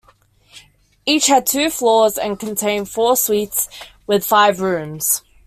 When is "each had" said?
1.05-1.45